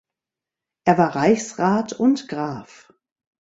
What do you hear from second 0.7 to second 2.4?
Er war Reichsrat und